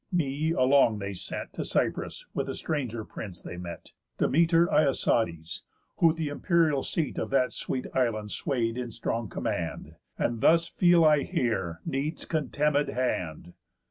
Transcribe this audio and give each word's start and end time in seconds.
Me 0.11 0.51
along 0.51 0.97
they 0.97 1.13
sent 1.13 1.53
To 1.53 1.63
Cyprus 1.63 2.25
with 2.33 2.49
a 2.49 2.55
stranger 2.55 3.05
prince 3.05 3.39
they 3.39 3.55
met, 3.55 3.93
Dmetor 4.17 4.65
Iasides, 4.67 5.61
who 5.97 6.11
th' 6.11 6.21
imperial 6.21 6.81
seat 6.81 7.19
Of 7.19 7.29
that 7.29 7.51
sweet 7.51 7.85
island 7.93 8.31
sway'd 8.31 8.79
in 8.79 8.89
strong 8.89 9.29
command. 9.29 9.97
And 10.17 10.41
thus 10.41 10.65
feel 10.67 11.05
I 11.05 11.21
here 11.21 11.81
need's 11.85 12.25
contemned 12.25 12.87
hand." 12.87 13.53